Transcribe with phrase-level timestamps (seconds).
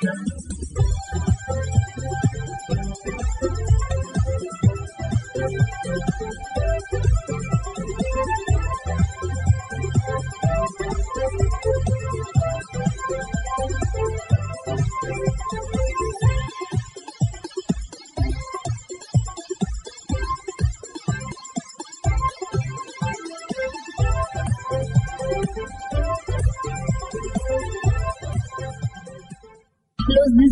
[0.00, 0.27] Yeah.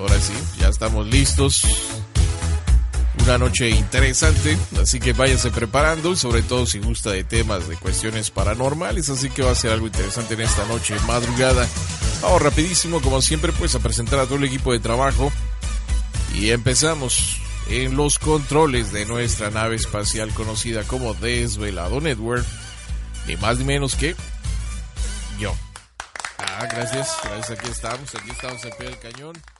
[0.00, 1.62] Ahora sí, ya estamos listos.
[3.22, 8.30] Una noche interesante, así que váyase preparando, sobre todo si gusta de temas de cuestiones
[8.30, 11.68] paranormales, así que va a ser algo interesante en esta noche madrugada.
[12.22, 15.30] Vamos rapidísimo, como siempre, pues a presentar a todo el equipo de trabajo
[16.34, 17.36] y empezamos
[17.68, 22.46] en los controles de nuestra nave espacial conocida como Desvelado Network,
[23.26, 24.16] ni más ni menos que
[25.38, 25.54] yo.
[26.38, 29.59] Ah, gracias, gracias, aquí estamos, aquí estamos al pie del cañón.